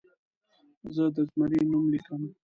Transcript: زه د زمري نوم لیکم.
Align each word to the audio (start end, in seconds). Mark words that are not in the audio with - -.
زه 0.95 1.03
د 1.15 1.17
زمري 1.29 1.61
نوم 1.71 1.85
لیکم. 1.93 2.21